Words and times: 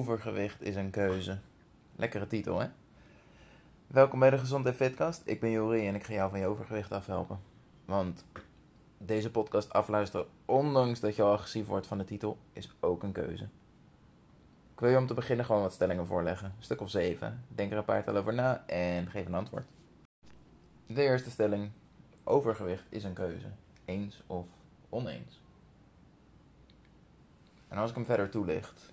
Overgewicht 0.00 0.62
is 0.62 0.74
een 0.74 0.90
keuze. 0.90 1.38
Lekkere 1.96 2.26
titel, 2.26 2.60
hè? 2.60 2.66
Welkom 3.86 4.18
bij 4.18 4.30
de 4.30 4.38
Gezondheid 4.38 4.76
Fitcast. 4.76 5.22
Ik 5.24 5.40
ben 5.40 5.50
Jori 5.50 5.86
en 5.86 5.94
ik 5.94 6.04
ga 6.04 6.12
jou 6.12 6.30
van 6.30 6.40
je 6.40 6.46
overgewicht 6.46 6.92
afhelpen. 6.92 7.40
Want 7.84 8.24
deze 8.98 9.30
podcast 9.30 9.72
afluisteren, 9.72 10.26
ondanks 10.44 11.00
dat 11.00 11.16
je 11.16 11.22
al 11.22 11.32
agressief 11.32 11.66
wordt 11.66 11.86
van 11.86 11.98
de 11.98 12.04
titel, 12.04 12.38
is 12.52 12.76
ook 12.80 13.02
een 13.02 13.12
keuze. 13.12 13.48
Ik 14.72 14.80
wil 14.80 14.90
je 14.90 14.96
om 14.96 15.06
te 15.06 15.14
beginnen 15.14 15.44
gewoon 15.44 15.62
wat 15.62 15.72
stellingen 15.72 16.06
voorleggen. 16.06 16.46
Een 16.56 16.62
stuk 16.62 16.80
of 16.80 16.90
zeven. 16.90 17.44
Denk 17.48 17.72
er 17.72 17.78
een 17.78 17.84
paar 17.84 18.04
tel 18.04 18.16
over 18.16 18.34
na 18.34 18.66
en 18.66 19.10
geef 19.10 19.26
een 19.26 19.34
antwoord. 19.34 19.66
De 20.86 21.02
eerste 21.02 21.30
stelling. 21.30 21.70
Overgewicht 22.24 22.86
is 22.88 23.04
een 23.04 23.14
keuze. 23.14 23.48
Eens 23.84 24.22
of 24.26 24.46
oneens. 24.88 25.40
En 27.68 27.78
als 27.78 27.90
ik 27.90 27.96
hem 27.96 28.04
verder 28.04 28.30
toelicht. 28.30 28.92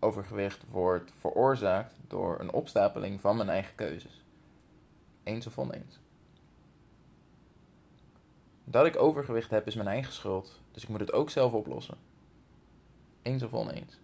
Overgewicht 0.00 0.70
wordt 0.70 1.12
veroorzaakt 1.16 1.94
door 2.08 2.40
een 2.40 2.52
opstapeling 2.52 3.20
van 3.20 3.36
mijn 3.36 3.48
eigen 3.48 3.74
keuzes. 3.74 4.24
Eens 5.22 5.46
of 5.46 5.58
oneens. 5.58 6.00
Dat 8.64 8.86
ik 8.86 8.96
overgewicht 8.96 9.50
heb 9.50 9.66
is 9.66 9.74
mijn 9.74 9.88
eigen 9.88 10.12
schuld, 10.12 10.60
dus 10.72 10.82
ik 10.82 10.88
moet 10.88 11.00
het 11.00 11.12
ook 11.12 11.30
zelf 11.30 11.52
oplossen. 11.52 11.98
Eens 13.22 13.42
of 13.42 13.54
oneens. 13.54 14.00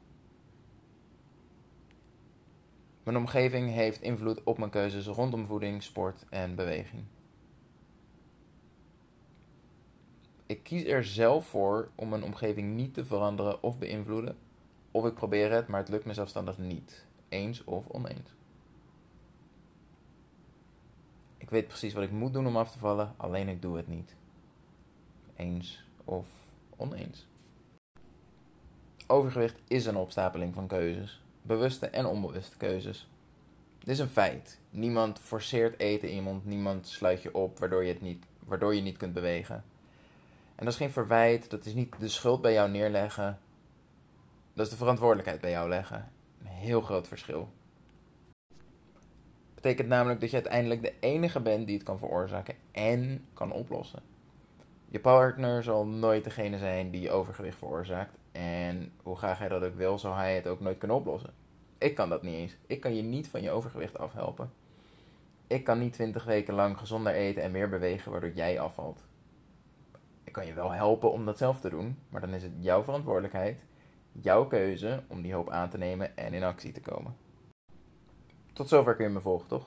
Mijn 3.02 3.18
omgeving 3.18 3.70
heeft 3.70 4.02
invloed 4.02 4.44
op 4.44 4.58
mijn 4.58 4.70
keuzes 4.70 5.06
rondom 5.06 5.46
voeding, 5.46 5.82
sport 5.82 6.24
en 6.30 6.54
beweging. 6.54 7.04
Ik 10.46 10.62
kies 10.62 10.84
er 10.84 11.04
zelf 11.04 11.46
voor 11.46 11.88
om 11.94 12.08
mijn 12.08 12.24
omgeving 12.24 12.74
niet 12.74 12.94
te 12.94 13.04
veranderen 13.04 13.62
of 13.62 13.78
beïnvloeden, 13.78 14.36
of 14.96 15.06
ik 15.06 15.14
probeer 15.14 15.50
het, 15.52 15.68
maar 15.68 15.80
het 15.80 15.88
lukt 15.88 16.04
me 16.04 16.14
zelfstandig 16.14 16.58
niet, 16.58 17.04
eens 17.28 17.64
of 17.64 17.88
oneens. 17.88 18.30
Ik 21.36 21.50
weet 21.50 21.68
precies 21.68 21.92
wat 21.92 22.02
ik 22.02 22.10
moet 22.10 22.32
doen 22.32 22.46
om 22.46 22.56
af 22.56 22.72
te 22.72 22.78
vallen, 22.78 23.14
alleen 23.16 23.48
ik 23.48 23.62
doe 23.62 23.76
het 23.76 23.88
niet. 23.88 24.14
Eens 25.34 25.84
of 26.04 26.28
oneens. 26.76 27.26
Overgewicht 29.06 29.60
is 29.68 29.86
een 29.86 29.96
opstapeling 29.96 30.54
van 30.54 30.66
keuzes, 30.66 31.22
bewuste 31.42 31.86
en 31.86 32.06
onbewuste 32.06 32.56
keuzes. 32.56 33.08
Dit 33.78 33.88
is 33.88 33.98
een 33.98 34.08
feit. 34.08 34.58
Niemand 34.70 35.18
forceert 35.18 35.80
eten 35.80 36.22
mond, 36.22 36.44
niemand 36.44 36.86
sluit 36.86 37.22
je 37.22 37.34
op 37.34 37.58
waardoor 37.58 37.84
je, 37.84 37.92
het 37.92 38.02
niet, 38.02 38.24
waardoor 38.38 38.74
je 38.74 38.82
niet 38.82 38.96
kunt 38.96 39.12
bewegen. 39.12 39.64
En 40.54 40.64
dat 40.64 40.72
is 40.72 40.76
geen 40.76 40.90
verwijt, 40.90 41.50
dat 41.50 41.66
is 41.66 41.74
niet 41.74 41.94
de 41.98 42.08
schuld 42.08 42.40
bij 42.42 42.52
jou 42.52 42.70
neerleggen. 42.70 43.38
Dat 44.56 44.66
is 44.66 44.72
de 44.72 44.78
verantwoordelijkheid 44.78 45.40
bij 45.40 45.50
jou 45.50 45.68
leggen. 45.68 46.12
Een 46.40 46.46
heel 46.46 46.80
groot 46.80 47.08
verschil. 47.08 47.48
Betekent 49.54 49.88
namelijk 49.88 50.20
dat 50.20 50.30
je 50.30 50.36
uiteindelijk 50.36 50.82
de 50.82 50.94
enige 51.00 51.40
bent 51.40 51.66
die 51.66 51.76
het 51.76 51.84
kan 51.84 51.98
veroorzaken 51.98 52.54
en 52.72 53.26
kan 53.34 53.52
oplossen. 53.52 54.02
Je 54.88 55.00
partner 55.00 55.62
zal 55.62 55.86
nooit 55.86 56.24
degene 56.24 56.58
zijn 56.58 56.90
die 56.90 57.00
je 57.00 57.10
overgewicht 57.10 57.58
veroorzaakt. 57.58 58.16
En 58.32 58.92
hoe 59.02 59.16
graag 59.16 59.38
hij 59.38 59.48
dat 59.48 59.62
ook 59.62 59.76
wil, 59.76 59.98
zal 59.98 60.14
hij 60.14 60.34
het 60.34 60.46
ook 60.46 60.60
nooit 60.60 60.78
kunnen 60.78 60.96
oplossen. 60.96 61.34
Ik 61.78 61.94
kan 61.94 62.08
dat 62.08 62.22
niet 62.22 62.34
eens. 62.34 62.56
Ik 62.66 62.80
kan 62.80 62.96
je 62.96 63.02
niet 63.02 63.28
van 63.28 63.42
je 63.42 63.50
overgewicht 63.50 63.98
afhelpen. 63.98 64.52
Ik 65.46 65.64
kan 65.64 65.78
niet 65.78 65.92
20 65.92 66.24
weken 66.24 66.54
lang 66.54 66.78
gezonder 66.78 67.12
eten 67.12 67.42
en 67.42 67.50
meer 67.50 67.68
bewegen 67.68 68.10
waardoor 68.10 68.32
jij 68.32 68.60
afvalt 68.60 69.04
kan 70.36 70.46
je 70.46 70.54
wel 70.54 70.72
helpen 70.72 71.12
om 71.12 71.24
dat 71.24 71.38
zelf 71.38 71.60
te 71.60 71.68
doen, 71.68 71.98
maar 72.08 72.20
dan 72.20 72.34
is 72.34 72.42
het 72.42 72.52
jouw 72.58 72.82
verantwoordelijkheid, 72.82 73.64
jouw 74.20 74.46
keuze 74.46 75.02
om 75.06 75.22
die 75.22 75.32
hulp 75.32 75.50
aan 75.50 75.70
te 75.70 75.78
nemen 75.78 76.16
en 76.16 76.34
in 76.34 76.42
actie 76.42 76.72
te 76.72 76.80
komen. 76.80 77.16
Tot 78.52 78.68
zover 78.68 78.94
kun 78.94 79.04
je 79.04 79.10
me 79.10 79.20
volgen, 79.20 79.48
toch? 79.48 79.66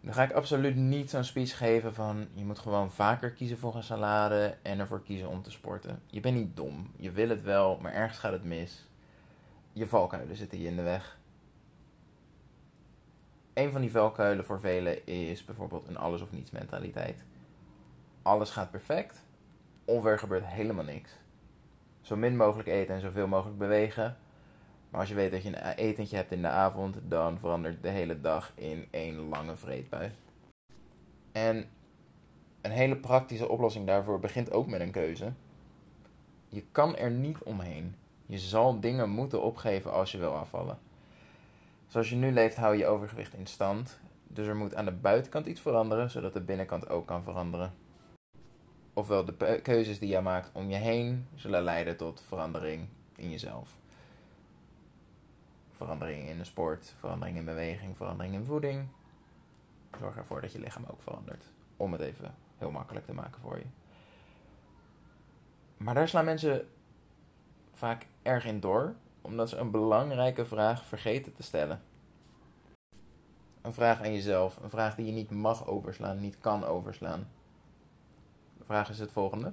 Dan 0.00 0.14
ga 0.14 0.22
ik 0.22 0.32
absoluut 0.32 0.76
niet 0.76 1.10
zo'n 1.10 1.24
speech 1.24 1.56
geven 1.56 1.94
van 1.94 2.28
je 2.34 2.44
moet 2.44 2.58
gewoon 2.58 2.90
vaker 2.90 3.30
kiezen 3.30 3.58
voor 3.58 3.74
een 3.74 3.82
salade 3.82 4.56
en 4.62 4.78
ervoor 4.78 5.02
kiezen 5.02 5.28
om 5.28 5.42
te 5.42 5.50
sporten. 5.50 6.02
Je 6.06 6.20
bent 6.20 6.36
niet 6.36 6.56
dom, 6.56 6.90
je 6.96 7.10
wil 7.10 7.28
het 7.28 7.42
wel, 7.42 7.78
maar 7.82 7.92
ergens 7.92 8.18
gaat 8.18 8.32
het 8.32 8.44
mis. 8.44 8.88
Je 9.72 9.86
valkuilen 9.86 10.36
zitten 10.36 10.60
je 10.60 10.66
in 10.66 10.76
de 10.76 10.82
weg. 10.82 11.18
Een 13.54 13.72
van 13.72 13.80
die 13.80 13.90
valkuilen 13.90 14.44
voor 14.44 14.60
velen 14.60 15.06
is 15.06 15.44
bijvoorbeeld 15.44 15.88
een 15.88 15.96
alles 15.96 16.20
of 16.20 16.32
niets 16.32 16.50
mentaliteit 16.50 17.24
alles 18.24 18.50
gaat 18.50 18.70
perfect, 18.70 19.22
of 19.84 20.04
er 20.04 20.18
gebeurt 20.18 20.46
helemaal 20.46 20.84
niks. 20.84 21.10
Zo 22.04 22.16
min 22.16 22.36
mogelijk 22.36 22.68
eten 22.68 22.94
en 22.94 23.00
zoveel 23.00 23.26
mogelijk 23.26 23.58
bewegen. 23.58 24.16
Maar 24.90 25.00
als 25.00 25.08
je 25.08 25.14
weet 25.14 25.30
dat 25.30 25.42
je 25.42 25.48
een 25.48 25.74
etentje 25.74 26.16
hebt 26.16 26.32
in 26.32 26.42
de 26.42 26.48
avond, 26.48 26.96
dan 27.08 27.38
verandert 27.38 27.82
de 27.82 27.88
hele 27.88 28.20
dag 28.20 28.52
in 28.54 28.88
één 28.90 29.28
lange 29.28 29.56
vreedbui. 29.56 30.10
En 31.32 31.68
een 32.60 32.70
hele 32.70 32.96
praktische 32.96 33.48
oplossing 33.48 33.86
daarvoor 33.86 34.20
begint 34.20 34.52
ook 34.52 34.66
met 34.66 34.80
een 34.80 34.90
keuze. 34.90 35.32
Je 36.48 36.64
kan 36.72 36.96
er 36.96 37.10
niet 37.10 37.42
omheen. 37.42 37.94
Je 38.26 38.38
zal 38.38 38.80
dingen 38.80 39.10
moeten 39.10 39.42
opgeven 39.42 39.92
als 39.92 40.12
je 40.12 40.18
wil 40.18 40.34
afvallen. 40.34 40.78
Zoals 41.86 42.10
je 42.10 42.16
nu 42.16 42.32
leeft, 42.32 42.56
hou 42.56 42.76
je 42.76 42.86
overgewicht 42.86 43.34
in 43.34 43.46
stand. 43.46 43.98
Dus 44.26 44.46
er 44.46 44.56
moet 44.56 44.74
aan 44.74 44.84
de 44.84 44.92
buitenkant 44.92 45.46
iets 45.46 45.60
veranderen, 45.60 46.10
zodat 46.10 46.32
de 46.32 46.40
binnenkant 46.40 46.88
ook 46.88 47.06
kan 47.06 47.22
veranderen 47.22 47.72
ofwel 48.94 49.24
de 49.24 49.60
keuzes 49.62 49.98
die 49.98 50.08
jij 50.08 50.22
maakt 50.22 50.50
om 50.52 50.70
je 50.70 50.76
heen 50.76 51.26
zullen 51.34 51.62
leiden 51.62 51.96
tot 51.96 52.20
verandering 52.20 52.88
in 53.16 53.30
jezelf. 53.30 53.76
Verandering 55.70 56.28
in 56.28 56.38
de 56.38 56.44
sport, 56.44 56.94
verandering 56.98 57.36
in 57.36 57.44
beweging, 57.44 57.96
verandering 57.96 58.34
in 58.34 58.44
voeding. 58.44 58.88
Zorg 59.98 60.16
ervoor 60.16 60.40
dat 60.40 60.52
je 60.52 60.60
lichaam 60.60 60.84
ook 60.90 61.02
verandert. 61.02 61.44
Om 61.76 61.92
het 61.92 62.00
even 62.00 62.34
heel 62.58 62.70
makkelijk 62.70 63.06
te 63.06 63.12
maken 63.12 63.40
voor 63.40 63.58
je. 63.58 63.64
Maar 65.76 65.94
daar 65.94 66.08
slaan 66.08 66.24
mensen 66.24 66.68
vaak 67.72 68.06
erg 68.22 68.44
in 68.44 68.60
door, 68.60 68.94
omdat 69.20 69.48
ze 69.48 69.56
een 69.56 69.70
belangrijke 69.70 70.46
vraag 70.46 70.86
vergeten 70.86 71.32
te 71.32 71.42
stellen. 71.42 71.82
Een 73.62 73.72
vraag 73.72 74.02
aan 74.02 74.12
jezelf, 74.12 74.56
een 74.62 74.70
vraag 74.70 74.94
die 74.94 75.06
je 75.06 75.12
niet 75.12 75.30
mag 75.30 75.66
overslaan, 75.66 76.20
niet 76.20 76.38
kan 76.38 76.64
overslaan 76.64 77.28
vraag 78.64 78.90
is 78.90 78.98
het 78.98 79.10
volgende. 79.10 79.52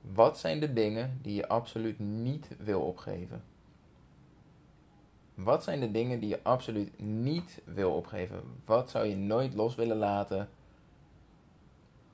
Wat 0.00 0.38
zijn 0.38 0.60
de 0.60 0.72
dingen 0.72 1.18
die 1.22 1.34
je 1.34 1.48
absoluut 1.48 1.98
niet 1.98 2.48
wil 2.58 2.80
opgeven? 2.80 3.42
Wat 5.34 5.64
zijn 5.64 5.80
de 5.80 5.90
dingen 5.90 6.20
die 6.20 6.28
je 6.28 6.40
absoluut 6.42 7.00
niet 7.00 7.60
wil 7.64 7.92
opgeven? 7.92 8.42
Wat 8.64 8.90
zou 8.90 9.06
je 9.06 9.16
nooit 9.16 9.54
los 9.54 9.74
willen 9.74 9.96
laten? 9.96 10.48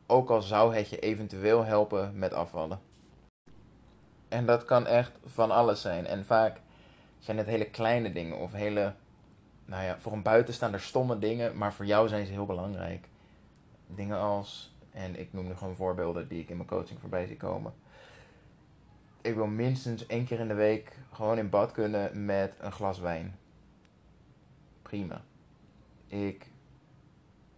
Ook 0.07 0.31
al 0.31 0.43
zou 0.43 0.75
het 0.75 0.89
je 0.89 0.99
eventueel 0.99 1.65
helpen 1.65 2.19
met 2.19 2.33
afvallen. 2.33 2.81
En 4.29 4.47
dat 4.47 4.65
kan 4.65 4.87
echt 4.87 5.13
van 5.25 5.51
alles 5.51 5.81
zijn. 5.81 6.07
En 6.07 6.25
vaak 6.25 6.61
zijn 7.19 7.39
het 7.39 7.47
hele 7.47 7.71
kleine 7.71 8.13
dingen 8.13 8.39
of 8.39 8.53
hele, 8.53 8.95
nou 9.65 9.85
ja, 9.85 9.99
voor 9.99 10.13
een 10.13 10.23
buitenstaander 10.23 10.81
stomme 10.81 11.19
dingen, 11.19 11.57
maar 11.57 11.73
voor 11.73 11.87
jou 11.87 12.09
zijn 12.09 12.27
ze 12.27 12.33
heel 12.33 12.47
belangrijk. 12.47 13.09
Dingen 13.87 14.19
als 14.19 14.68
en 14.93 15.19
ik 15.19 15.33
noem 15.33 15.47
nu 15.47 15.55
gewoon 15.55 15.77
voorbeelden 15.77 16.29
die 16.29 16.41
ik 16.41 16.49
in 16.49 16.57
mijn 16.57 16.69
coaching 16.69 17.01
voorbij 17.01 17.27
zie 17.27 17.37
komen. 17.37 17.73
Ik 19.21 19.35
wil 19.35 19.47
minstens 19.47 20.07
één 20.07 20.25
keer 20.25 20.41
in 20.41 20.49
de 20.49 20.55
week 20.55 20.97
gewoon 21.13 21.39
in 21.39 21.51
bad 21.51 21.73
kunnen 21.73 22.25
met 22.25 22.57
een 22.61 22.73
glas 22.73 22.99
wijn. 22.99 23.39
Prima. 24.83 25.23
Ik 26.07 26.47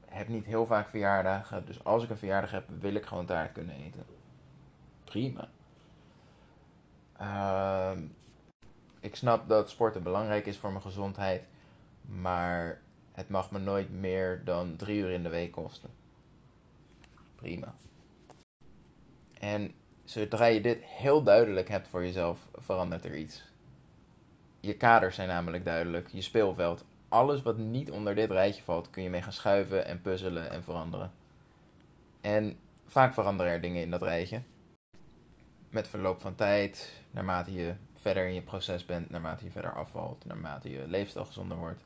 heb 0.06 0.28
niet 0.28 0.44
heel 0.44 0.66
vaak 0.66 0.88
verjaardagen, 0.88 1.66
dus 1.66 1.84
als 1.84 2.02
ik 2.02 2.10
een 2.10 2.16
verjaardag 2.16 2.50
heb, 2.50 2.68
wil 2.80 2.94
ik 2.94 3.06
gewoon 3.06 3.26
taart 3.26 3.52
kunnen 3.52 3.74
eten. 3.74 4.04
Prima. 5.04 5.48
Uh, 7.20 7.92
ik 9.00 9.16
snap 9.16 9.48
dat 9.48 9.70
sporten 9.70 10.02
belangrijk 10.02 10.46
is 10.46 10.58
voor 10.58 10.70
mijn 10.70 10.82
gezondheid, 10.82 11.42
maar 12.02 12.80
het 13.12 13.28
mag 13.28 13.50
me 13.50 13.58
nooit 13.58 13.90
meer 13.90 14.44
dan 14.44 14.76
drie 14.76 15.00
uur 15.00 15.10
in 15.10 15.22
de 15.22 15.28
week 15.28 15.52
kosten 15.52 15.99
prima. 17.40 17.74
En 19.38 19.74
zodra 20.04 20.44
je 20.44 20.60
dit 20.60 20.84
heel 20.84 21.22
duidelijk 21.22 21.68
hebt 21.68 21.88
voor 21.88 22.04
jezelf, 22.04 22.48
verandert 22.54 23.04
er 23.04 23.16
iets. 23.16 23.42
Je 24.60 24.76
kaders 24.76 25.14
zijn 25.14 25.28
namelijk 25.28 25.64
duidelijk, 25.64 26.08
je 26.08 26.22
speelveld. 26.22 26.84
Alles 27.08 27.42
wat 27.42 27.58
niet 27.58 27.90
onder 27.90 28.14
dit 28.14 28.30
rijtje 28.30 28.62
valt, 28.62 28.90
kun 28.90 29.02
je 29.02 29.10
mee 29.10 29.22
gaan 29.22 29.32
schuiven 29.32 29.86
en 29.86 30.00
puzzelen 30.00 30.50
en 30.50 30.62
veranderen. 30.64 31.12
En 32.20 32.58
vaak 32.86 33.14
veranderen 33.14 33.52
er 33.52 33.60
dingen 33.60 33.82
in 33.82 33.90
dat 33.90 34.02
rijtje. 34.02 34.42
Met 35.70 35.88
verloop 35.88 36.20
van 36.20 36.34
tijd, 36.34 37.02
naarmate 37.10 37.52
je 37.52 37.74
verder 37.94 38.26
in 38.26 38.34
je 38.34 38.42
proces 38.42 38.84
bent, 38.84 39.10
naarmate 39.10 39.44
je 39.44 39.50
verder 39.50 39.74
afvalt, 39.74 40.24
naarmate 40.24 40.70
je 40.70 40.86
leefstijl 40.86 41.24
gezonder 41.24 41.56
wordt. 41.56 41.80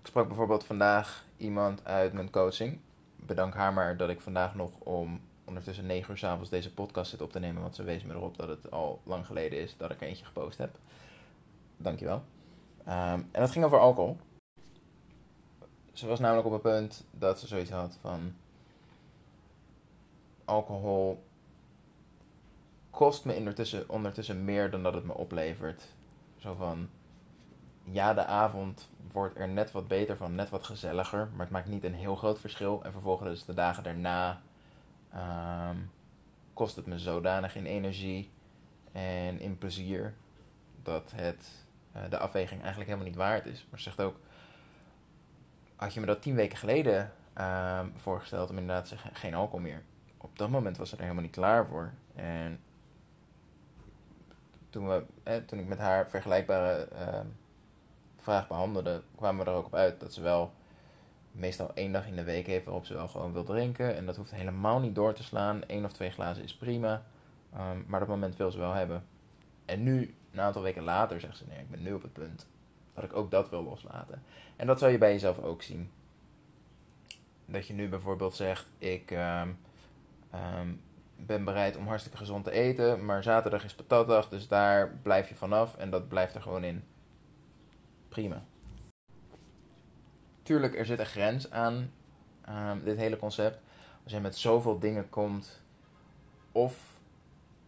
Ik 0.00 0.06
sprak 0.08 0.26
bijvoorbeeld 0.26 0.64
vandaag 0.64 1.24
iemand 1.36 1.84
uit 1.84 2.12
mijn 2.12 2.30
coaching 2.30 2.80
bedank 3.26 3.54
haar 3.54 3.72
maar 3.72 3.96
dat 3.96 4.08
ik 4.08 4.20
vandaag 4.20 4.54
nog 4.54 4.70
om 4.78 5.20
ondertussen 5.44 5.86
9 5.86 6.10
uur 6.10 6.18
s'avonds 6.18 6.50
deze 6.50 6.74
podcast 6.74 7.10
zit 7.10 7.22
op 7.22 7.32
te 7.32 7.38
nemen. 7.38 7.62
Want 7.62 7.74
ze 7.74 7.82
wees 7.82 8.02
me 8.02 8.14
erop 8.14 8.36
dat 8.36 8.48
het 8.48 8.70
al 8.70 9.00
lang 9.04 9.26
geleden 9.26 9.58
is 9.58 9.76
dat 9.76 9.90
ik 9.90 10.00
er 10.00 10.06
eentje 10.06 10.24
gepost 10.24 10.58
heb. 10.58 10.78
dankjewel. 11.76 12.22
Um, 12.88 13.28
en 13.32 13.40
dat 13.40 13.50
ging 13.50 13.64
over 13.64 13.78
alcohol. 13.78 14.16
Ze 15.92 16.06
was 16.06 16.20
namelijk 16.20 16.46
op 16.46 16.52
het 16.52 16.62
punt 16.62 17.04
dat 17.10 17.40
ze 17.40 17.46
zoiets 17.46 17.70
had 17.70 17.98
van... 18.00 18.34
Alcohol 20.44 21.24
kost 22.90 23.24
me 23.24 23.34
ondertussen, 23.34 23.88
ondertussen 23.88 24.44
meer 24.44 24.70
dan 24.70 24.82
dat 24.82 24.94
het 24.94 25.04
me 25.04 25.14
oplevert. 25.14 25.82
Zo 26.38 26.54
van... 26.54 26.88
Ja, 27.84 28.14
de 28.14 28.24
avond 28.24 28.88
wordt 29.12 29.38
er 29.38 29.48
net 29.48 29.72
wat 29.72 29.88
beter 29.88 30.16
van, 30.16 30.34
net 30.34 30.50
wat 30.50 30.64
gezelliger. 30.64 31.28
Maar 31.30 31.40
het 31.40 31.50
maakt 31.50 31.68
niet 31.68 31.84
een 31.84 31.94
heel 31.94 32.16
groot 32.16 32.40
verschil. 32.40 32.84
En 32.84 32.92
vervolgens 32.92 33.44
de 33.44 33.54
dagen 33.54 33.82
daarna... 33.82 34.40
Um, 35.14 35.90
kost 36.54 36.76
het 36.76 36.86
me 36.86 36.98
zodanig 36.98 37.56
in 37.56 37.66
energie 37.66 38.30
en 38.92 39.40
in 39.40 39.58
plezier 39.58 40.14
dat 40.82 41.12
het 41.14 41.48
uh, 41.96 42.02
de 42.10 42.18
afweging 42.18 42.60
eigenlijk 42.60 42.90
helemaal 42.90 43.10
niet 43.10 43.18
waard 43.18 43.46
is. 43.46 43.66
Maar 43.70 43.78
ze 43.78 43.84
zegt 43.84 44.00
ook, 44.00 44.16
had 45.76 45.94
je 45.94 46.00
me 46.00 46.06
dat 46.06 46.22
tien 46.22 46.34
weken 46.34 46.58
geleden 46.58 47.12
uh, 47.38 47.80
voorgesteld 47.94 48.50
om 48.50 48.58
inderdaad 48.58 48.88
te 48.88 48.96
geen 49.12 49.34
alcohol 49.34 49.60
meer. 49.60 49.82
Op 50.16 50.38
dat 50.38 50.50
moment 50.50 50.76
was 50.76 50.88
ze 50.88 50.94
er 50.94 51.02
helemaal 51.02 51.22
niet 51.22 51.32
klaar 51.32 51.66
voor. 51.66 51.92
En 52.14 52.60
toen, 54.70 54.88
we, 54.88 55.04
eh, 55.22 55.36
toen 55.36 55.58
ik 55.58 55.66
met 55.66 55.78
haar 55.78 56.08
vergelijkbare 56.08 56.88
uh, 56.92 57.20
vraag 58.22 58.48
behandelde, 58.48 59.02
kwamen 59.16 59.44
we 59.44 59.50
er 59.50 59.56
ook 59.56 59.66
op 59.66 59.74
uit 59.74 60.00
dat 60.00 60.12
ze 60.12 60.20
wel 60.20 60.52
meestal 61.32 61.70
één 61.74 61.92
dag 61.92 62.06
in 62.06 62.16
de 62.16 62.24
week 62.24 62.46
heeft 62.46 62.64
waarop 62.64 62.86
ze 62.86 62.94
wel 62.94 63.08
gewoon 63.08 63.32
wil 63.32 63.44
drinken. 63.44 63.96
En 63.96 64.06
dat 64.06 64.16
hoeft 64.16 64.34
helemaal 64.34 64.80
niet 64.80 64.94
door 64.94 65.12
te 65.12 65.22
slaan. 65.22 65.60
Eén 65.66 65.84
of 65.84 65.92
twee 65.92 66.10
glazen 66.10 66.42
is 66.42 66.56
prima. 66.56 67.02
Um, 67.56 67.84
maar 67.86 68.00
dat 68.00 68.08
moment 68.08 68.36
wil 68.36 68.50
ze 68.50 68.58
wel 68.58 68.72
hebben. 68.72 69.04
En 69.64 69.82
nu, 69.82 70.14
een 70.32 70.40
aantal 70.40 70.62
weken 70.62 70.82
later, 70.82 71.20
zegt 71.20 71.36
ze: 71.36 71.44
Nee, 71.48 71.58
ik 71.58 71.70
ben 71.70 71.82
nu 71.82 71.92
op 71.92 72.02
het 72.02 72.12
punt 72.12 72.46
dat 72.94 73.04
ik 73.04 73.16
ook 73.16 73.30
dat 73.30 73.50
wil 73.50 73.62
loslaten. 73.62 74.22
En 74.56 74.66
dat 74.66 74.78
zou 74.78 74.92
je 74.92 74.98
bij 74.98 75.12
jezelf 75.12 75.38
ook 75.38 75.62
zien. 75.62 75.90
Dat 77.46 77.66
je 77.66 77.74
nu 77.74 77.88
bijvoorbeeld 77.88 78.34
zegt: 78.34 78.70
Ik 78.78 79.10
um, 79.10 79.58
um, 80.34 80.80
ben 81.16 81.44
bereid 81.44 81.76
om 81.76 81.86
hartstikke 81.86 82.18
gezond 82.18 82.44
te 82.44 82.50
eten, 82.50 83.04
maar 83.04 83.22
zaterdag 83.22 83.64
is 83.64 83.74
patatdag, 83.74 84.28
dus 84.28 84.48
daar 84.48 84.98
blijf 85.02 85.28
je 85.28 85.34
vanaf 85.34 85.76
en 85.76 85.90
dat 85.90 86.08
blijft 86.08 86.34
er 86.34 86.42
gewoon 86.42 86.64
in. 86.64 86.84
Prima 88.12 88.42
tuurlijk, 90.52 90.78
er 90.78 90.86
zit 90.86 90.98
een 90.98 91.06
grens 91.06 91.50
aan 91.50 91.90
um, 92.48 92.84
dit 92.84 92.96
hele 92.96 93.16
concept. 93.16 93.58
Als 94.04 94.12
je 94.12 94.20
met 94.20 94.36
zoveel 94.36 94.78
dingen 94.78 95.08
komt, 95.08 95.62
of 96.52 97.00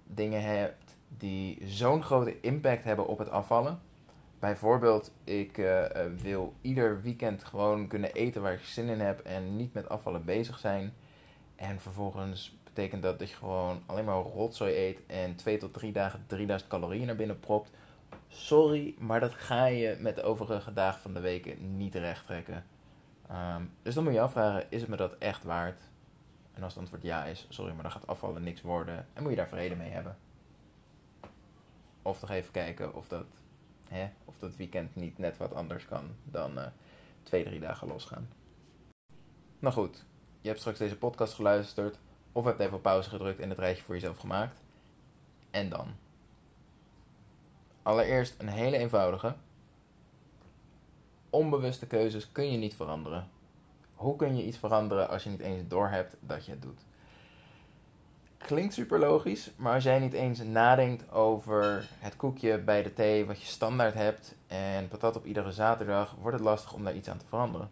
dingen 0.05 0.43
hebt 0.43 0.97
die 1.09 1.59
zo'n 1.65 2.03
grote 2.03 2.41
impact 2.41 2.85
hebben 2.85 3.07
op 3.07 3.19
het 3.19 3.31
afvallen. 3.31 3.81
Bijvoorbeeld, 4.39 5.11
ik 5.25 5.59
uh, 5.59 5.85
wil 6.23 6.55
ieder 6.61 7.03
weekend 7.03 7.45
gewoon 7.45 7.87
kunnen 7.89 8.13
eten 8.13 8.43
waar 8.43 8.53
ik 8.53 8.65
zin 8.65 8.89
in 8.89 9.01
heb 9.01 9.21
en 9.21 9.57
niet 9.57 9.75
met 9.75 9.89
afvallen 9.89 10.25
bezig 10.25 10.59
zijn. 10.59 10.93
En 11.57 11.81
vervolgens 11.81 12.59
betekent 12.65 13.03
dat 13.03 13.19
dat 13.19 13.31
je 13.31 13.37
gewoon 13.37 13.83
alleen 13.87 14.05
maar 14.05 14.15
rotzooi 14.15 14.77
eet 14.77 14.99
en 15.07 15.37
twee 15.37 15.59
tot 15.59 15.73
drie 15.73 15.93
dagen 15.93 16.25
3000 16.27 16.71
calorieën 16.71 17.07
naar 17.07 17.17
binnen 17.17 17.41
propt 17.41 17.71
sorry, 18.29 18.95
maar 18.99 19.21
dat 19.21 19.35
ga 19.35 19.65
je 19.65 19.97
met 20.01 20.17
de 20.17 20.23
overige 20.23 20.73
dagen 20.73 21.01
van 21.01 21.15
de 21.15 21.21
weken 21.21 21.77
niet 21.77 21.95
recht 21.95 22.27
trekken. 22.27 22.65
Um, 23.31 23.73
dus 23.83 23.95
dan 23.95 24.05
moet 24.05 24.13
je 24.13 24.21
afvragen, 24.21 24.71
is 24.71 24.81
het 24.81 24.91
me 24.91 24.97
dat 24.97 25.19
echt 25.19 25.43
waard? 25.45 25.81
En 26.53 26.63
als 26.63 26.73
het 26.73 26.83
antwoord 26.83 27.03
ja 27.03 27.25
is, 27.25 27.47
sorry, 27.49 27.73
maar 27.73 27.83
dan 27.83 27.93
gaat 27.93 28.07
afvallen 28.07 28.43
niks 28.43 28.63
worden. 28.63 29.07
En 29.13 29.23
moet 29.23 29.31
je 29.31 29.37
daar 29.37 29.49
vrede 29.49 29.77
mee 29.77 29.91
hebben. 29.91 30.17
Of 32.03 32.19
toch 32.19 32.31
even 32.31 32.53
kijken 32.53 32.95
of 32.95 33.09
dat, 33.09 33.27
hè, 33.89 34.11
of 34.25 34.39
dat 34.39 34.57
weekend 34.57 34.95
niet 34.95 35.19
net 35.19 35.37
wat 35.37 35.55
anders 35.55 35.87
kan 35.87 36.11
dan 36.25 36.59
uh, 36.59 36.67
twee, 37.23 37.45
drie 37.45 37.61
dagen 37.61 37.89
losgaan. 37.89 38.29
Nou 39.59 39.75
goed, 39.75 40.05
je 40.41 40.49
hebt 40.49 40.61
straks 40.61 40.79
deze 40.79 40.97
podcast 40.97 41.35
geluisterd. 41.35 41.99
Of 42.33 42.45
hebt 42.45 42.61
even 42.61 42.81
pauze 42.81 43.09
gedrukt 43.09 43.41
en 43.41 43.49
het 43.49 43.59
rijtje 43.59 43.83
voor 43.83 43.95
jezelf 43.95 44.19
gemaakt. 44.19 44.61
En 45.51 45.69
dan? 45.69 45.95
Allereerst 47.85 48.35
een 48.39 48.49
hele 48.49 48.77
eenvoudige. 48.77 49.35
Onbewuste 51.31 51.87
keuzes 51.87 52.33
kun 52.33 52.51
je 52.51 52.59
niet 52.59 52.75
veranderen. 52.75 53.29
Hoe 53.95 54.17
kun 54.17 54.37
je 54.37 54.45
iets 54.45 54.59
veranderen 54.59 55.09
als 55.09 55.25
je 55.25 55.31
niet 55.31 55.41
eens 55.41 55.69
doorhebt 55.69 56.17
dat 56.21 56.45
je 56.45 56.51
het 56.51 56.63
doet? 56.63 56.81
Klinkt 58.37 58.75
super 58.75 58.99
logisch, 58.99 59.51
maar 59.57 59.75
als 59.75 59.85
jij 59.85 59.99
niet 59.99 60.13
eens 60.13 60.39
nadenkt 60.39 61.13
over 61.13 61.89
het 61.99 62.17
koekje 62.17 62.59
bij 62.59 62.83
de 62.83 62.93
thee 62.93 63.27
wat 63.27 63.41
je 63.41 63.47
standaard 63.47 63.95
hebt 63.95 64.35
en 64.47 64.89
patat 64.89 65.17
op 65.17 65.25
iedere 65.25 65.53
zaterdag, 65.53 66.15
wordt 66.21 66.37
het 66.37 66.47
lastig 66.47 66.73
om 66.73 66.85
daar 66.85 66.97
iets 66.97 67.09
aan 67.09 67.19
te 67.19 67.27
veranderen. 67.27 67.69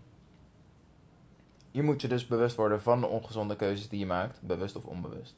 Je 1.70 1.82
moet 1.82 2.00
je 2.00 2.08
dus 2.08 2.26
bewust 2.26 2.56
worden 2.56 2.82
van 2.82 3.00
de 3.00 3.06
ongezonde 3.06 3.56
keuzes 3.56 3.88
die 3.88 3.98
je 3.98 4.06
maakt, 4.06 4.40
bewust 4.40 4.76
of 4.76 4.84
onbewust. 4.84 5.34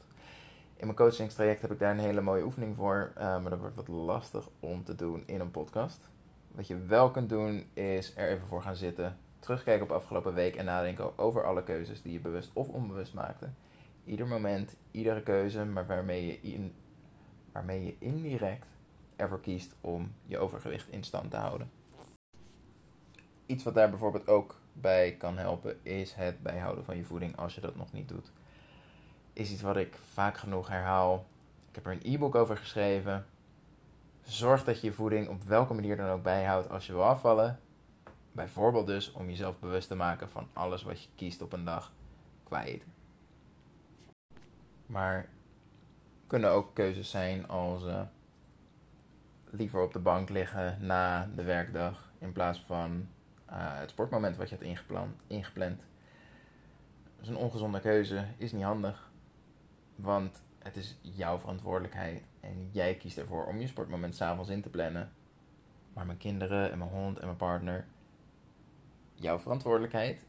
In 0.77 0.85
mijn 0.85 0.95
coachingstraject 0.95 1.61
heb 1.61 1.71
ik 1.71 1.79
daar 1.79 1.91
een 1.91 1.99
hele 1.99 2.21
mooie 2.21 2.43
oefening 2.43 2.75
voor, 2.75 3.11
uh, 3.17 3.21
maar 3.21 3.49
dat 3.49 3.59
wordt 3.59 3.75
wat 3.75 3.87
lastig 3.87 4.49
om 4.59 4.83
te 4.83 4.95
doen 4.95 5.23
in 5.25 5.39
een 5.39 5.51
podcast. 5.51 6.09
Wat 6.51 6.67
je 6.67 6.77
wel 6.77 7.11
kunt 7.11 7.29
doen 7.29 7.65
is 7.73 8.13
er 8.15 8.29
even 8.29 8.47
voor 8.47 8.61
gaan 8.61 8.75
zitten, 8.75 9.17
terugkijken 9.39 9.85
op 9.85 9.91
afgelopen 9.91 10.33
week 10.33 10.55
en 10.55 10.65
nadenken 10.65 11.17
over 11.17 11.45
alle 11.45 11.63
keuzes 11.63 12.01
die 12.01 12.11
je 12.13 12.19
bewust 12.19 12.51
of 12.53 12.67
onbewust 12.67 13.13
maakte. 13.13 13.49
Ieder 14.05 14.27
moment, 14.27 14.75
iedere 14.91 15.21
keuze, 15.21 15.65
maar 15.65 15.87
waarmee 15.87 16.25
je, 16.25 16.39
in, 16.41 16.73
waarmee 17.51 17.85
je 17.85 17.95
indirect 17.99 18.67
ervoor 19.15 19.41
kiest 19.41 19.75
om 19.81 20.13
je 20.25 20.37
overgewicht 20.37 20.89
in 20.89 21.03
stand 21.03 21.31
te 21.31 21.37
houden. 21.37 21.71
Iets 23.45 23.63
wat 23.63 23.73
daar 23.73 23.89
bijvoorbeeld 23.89 24.27
ook 24.27 24.59
bij 24.73 25.15
kan 25.17 25.37
helpen 25.37 25.79
is 25.83 26.13
het 26.13 26.41
bijhouden 26.41 26.85
van 26.85 26.97
je 26.97 27.03
voeding 27.03 27.37
als 27.37 27.55
je 27.55 27.61
dat 27.61 27.75
nog 27.75 27.93
niet 27.93 28.09
doet 28.09 28.31
is 29.35 29.51
iets 29.51 29.61
wat 29.61 29.77
ik 29.77 29.97
vaak 30.13 30.37
genoeg 30.37 30.67
herhaal. 30.67 31.25
Ik 31.69 31.75
heb 31.75 31.85
er 31.85 31.91
een 31.91 32.13
e-book 32.13 32.35
over 32.35 32.57
geschreven. 32.57 33.25
Zorg 34.21 34.63
dat 34.63 34.81
je 34.81 34.87
je 34.87 34.93
voeding 34.93 35.29
op 35.29 35.43
welke 35.43 35.73
manier 35.73 35.97
dan 35.97 36.09
ook 36.09 36.23
bijhoudt 36.23 36.69
als 36.69 36.85
je 36.85 36.93
wil 36.93 37.03
afvallen. 37.03 37.59
Bijvoorbeeld 38.31 38.87
dus 38.87 39.11
om 39.11 39.29
jezelf 39.29 39.59
bewust 39.59 39.87
te 39.87 39.95
maken 39.95 40.29
van 40.29 40.47
alles 40.53 40.83
wat 40.83 41.03
je 41.03 41.09
kiest 41.15 41.41
op 41.41 41.53
een 41.53 41.65
dag 41.65 41.91
qua 42.43 42.63
eten. 42.63 42.93
Maar 44.85 45.29
kunnen 46.27 46.49
ook 46.49 46.73
keuzes 46.73 47.09
zijn 47.09 47.47
als 47.47 47.83
uh, 47.83 48.01
liever 49.49 49.81
op 49.81 49.93
de 49.93 49.99
bank 49.99 50.29
liggen 50.29 50.77
na 50.85 51.29
de 51.35 51.43
werkdag 51.43 52.11
in 52.19 52.31
plaats 52.31 52.63
van 52.65 53.07
uh, 53.49 53.55
het 53.55 53.89
sportmoment 53.89 54.37
wat 54.37 54.49
je 54.49 54.55
hebt 54.55 54.67
ingepland. 55.27 55.79
Dat 57.15 57.21
is 57.21 57.27
een 57.27 57.35
ongezonde 57.35 57.79
keuze, 57.79 58.25
is 58.37 58.51
niet 58.51 58.63
handig. 58.63 59.13
Want 59.95 60.43
het 60.59 60.77
is 60.77 60.97
jouw 61.01 61.39
verantwoordelijkheid. 61.39 62.27
En 62.39 62.69
jij 62.71 62.95
kiest 62.95 63.17
ervoor 63.17 63.45
om 63.45 63.59
je 63.59 63.67
sportmoment 63.67 64.15
s'avonds 64.15 64.49
in 64.49 64.61
te 64.61 64.69
plannen. 64.69 65.11
Maar 65.93 66.05
mijn 66.05 66.17
kinderen 66.17 66.71
en 66.71 66.77
mijn 66.77 66.89
hond 66.89 67.19
en 67.19 67.25
mijn 67.25 67.37
partner. 67.37 67.85
Jouw 69.13 69.39
verantwoordelijkheid, 69.39 70.25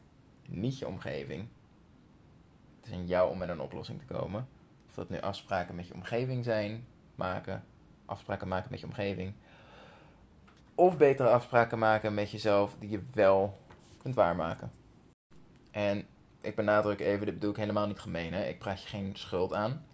niet 0.47 0.77
je 0.77 0.87
omgeving. 0.87 1.47
Het 2.79 2.89
is 2.89 2.93
aan 2.93 3.07
jou 3.07 3.31
om 3.31 3.37
met 3.37 3.49
een 3.49 3.61
oplossing 3.61 3.99
te 3.99 4.05
komen. 4.05 4.47
Of 4.87 4.93
dat 4.93 5.09
nu 5.09 5.19
afspraken 5.19 5.75
met 5.75 5.87
je 5.87 5.93
omgeving 5.93 6.43
zijn, 6.43 6.85
maken. 7.15 7.63
Afspraken 8.05 8.47
maken 8.47 8.71
met 8.71 8.79
je 8.79 8.85
omgeving. 8.85 9.33
Of 10.75 10.97
betere 10.97 11.29
afspraken 11.29 11.79
maken 11.79 12.13
met 12.13 12.31
jezelf 12.31 12.75
die 12.79 12.89
je 12.89 13.01
wel 13.13 13.57
kunt 13.97 14.15
waarmaken. 14.15 14.71
En 15.71 16.07
ik 16.47 16.55
benadruk 16.55 16.99
even, 16.99 17.25
dit 17.25 17.33
bedoel 17.33 17.49
ik 17.51 17.57
helemaal 17.57 17.87
niet 17.87 17.99
gemeen. 17.99 18.33
Hè? 18.33 18.47
Ik 18.47 18.59
praat 18.59 18.81
je 18.81 18.87
geen 18.87 19.11
schuld 19.15 19.53
aan. 19.53 19.85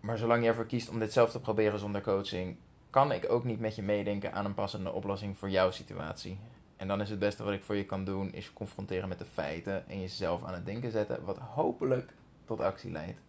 Maar 0.00 0.18
zolang 0.18 0.42
je 0.42 0.48
ervoor 0.48 0.66
kiest 0.66 0.88
om 0.88 0.98
dit 0.98 1.12
zelf 1.12 1.30
te 1.30 1.40
proberen 1.40 1.78
zonder 1.78 2.00
coaching, 2.00 2.56
kan 2.90 3.12
ik 3.12 3.30
ook 3.30 3.44
niet 3.44 3.60
met 3.60 3.74
je 3.74 3.82
meedenken 3.82 4.32
aan 4.32 4.44
een 4.44 4.54
passende 4.54 4.92
oplossing 4.92 5.38
voor 5.38 5.50
jouw 5.50 5.70
situatie. 5.70 6.38
En 6.76 6.88
dan 6.88 7.00
is 7.00 7.10
het 7.10 7.18
beste 7.18 7.44
wat 7.44 7.52
ik 7.52 7.62
voor 7.62 7.76
je 7.76 7.84
kan 7.84 8.04
doen, 8.04 8.32
is 8.32 8.44
je 8.44 8.52
confronteren 8.52 9.08
met 9.08 9.18
de 9.18 9.24
feiten 9.24 9.88
en 9.88 10.00
jezelf 10.00 10.44
aan 10.44 10.54
het 10.54 10.66
denken 10.66 10.90
zetten, 10.90 11.24
wat 11.24 11.38
hopelijk 11.38 12.12
tot 12.44 12.60
actie 12.60 12.90
leidt. 12.90 13.20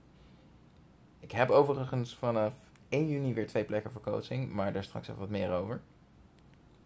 Ik 1.19 1.31
heb 1.31 1.49
overigens 1.49 2.15
vanaf 2.15 2.53
1 2.89 3.07
juni 3.07 3.33
weer 3.33 3.47
twee 3.47 3.63
plekken 3.63 3.91
voor 3.91 4.01
coaching, 4.01 4.51
maar 4.51 4.73
daar 4.73 4.83
straks 4.83 5.07
even 5.07 5.19
wat 5.19 5.29
meer 5.29 5.51
over. 5.51 5.81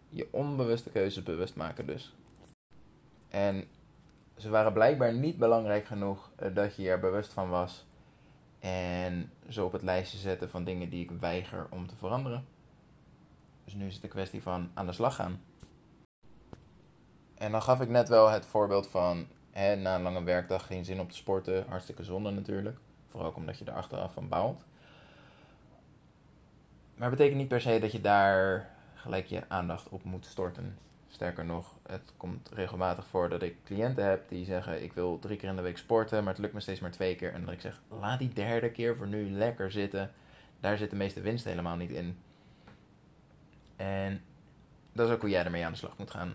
Je 0.08 0.28
onbewuste 0.30 0.90
keuzes 0.90 1.22
bewust 1.22 1.56
maken 1.56 1.86
dus. 1.86 2.14
En 3.28 3.64
ze 4.36 4.50
waren 4.50 4.72
blijkbaar 4.72 5.14
niet 5.14 5.38
belangrijk 5.38 5.86
genoeg 5.86 6.30
uh, 6.42 6.54
dat 6.54 6.76
je 6.76 6.88
er 6.88 7.00
bewust 7.00 7.32
van 7.32 7.48
was. 7.48 7.86
En 8.58 9.32
zo 9.48 9.64
op 9.64 9.72
het 9.72 9.82
lijstje 9.82 10.18
zetten 10.18 10.50
van 10.50 10.64
dingen 10.64 10.88
die 10.88 11.04
ik 11.04 11.10
weiger 11.10 11.66
om 11.70 11.86
te 11.86 11.96
veranderen. 11.96 12.46
Dus 13.64 13.74
nu 13.74 13.86
is 13.86 13.94
het 13.94 14.02
een 14.02 14.08
kwestie 14.08 14.42
van 14.42 14.70
aan 14.74 14.86
de 14.86 14.92
slag 14.92 15.14
gaan. 15.14 15.40
En 17.34 17.52
dan 17.52 17.62
gaf 17.62 17.80
ik 17.80 17.88
net 17.88 18.08
wel 18.08 18.30
het 18.30 18.46
voorbeeld 18.46 18.86
van 18.86 19.26
hè, 19.50 19.76
na 19.76 19.94
een 19.94 20.02
lange 20.02 20.22
werkdag 20.22 20.66
geen 20.66 20.84
zin 20.84 21.00
om 21.00 21.08
te 21.08 21.16
sporten. 21.16 21.64
Hartstikke 21.68 22.04
zonde 22.04 22.30
natuurlijk. 22.30 22.78
Vooral 23.06 23.28
ook 23.28 23.36
omdat 23.36 23.58
je 23.58 23.64
er 23.64 23.72
achteraf 23.72 24.12
van 24.12 24.28
baalt. 24.28 24.64
Maar 26.94 27.08
het 27.08 27.18
betekent 27.18 27.40
niet 27.40 27.48
per 27.48 27.60
se 27.60 27.78
dat 27.78 27.92
je 27.92 28.00
daar 28.00 28.70
gelijk 28.94 29.26
je 29.26 29.42
aandacht 29.48 29.88
op 29.88 30.04
moet 30.04 30.26
storten. 30.26 30.78
Sterker 31.08 31.44
nog, 31.44 31.74
het 31.86 32.12
komt 32.16 32.48
regelmatig 32.52 33.06
voor 33.06 33.28
dat 33.28 33.42
ik 33.42 33.64
cliënten 33.64 34.04
heb 34.04 34.28
die 34.28 34.44
zeggen: 34.44 34.82
Ik 34.82 34.92
wil 34.92 35.18
drie 35.18 35.36
keer 35.36 35.48
in 35.48 35.56
de 35.56 35.62
week 35.62 35.78
sporten, 35.78 36.24
maar 36.24 36.32
het 36.32 36.42
lukt 36.42 36.54
me 36.54 36.60
steeds 36.60 36.80
maar 36.80 36.90
twee 36.90 37.16
keer. 37.16 37.32
En 37.32 37.44
dat 37.44 37.54
ik 37.54 37.60
zeg: 37.60 37.80
Laat 37.88 38.18
die 38.18 38.32
derde 38.32 38.70
keer 38.70 38.96
voor 38.96 39.06
nu 39.06 39.30
lekker 39.30 39.70
zitten. 39.70 40.10
Daar 40.60 40.76
zit 40.76 40.90
de 40.90 40.96
meeste 40.96 41.20
winst 41.20 41.44
helemaal 41.44 41.76
niet 41.76 41.90
in. 41.90 42.18
En 43.76 44.20
dat 44.92 45.08
is 45.08 45.14
ook 45.14 45.20
hoe 45.20 45.30
jij 45.30 45.44
ermee 45.44 45.64
aan 45.64 45.72
de 45.72 45.78
slag 45.78 45.98
moet 45.98 46.10
gaan. 46.10 46.34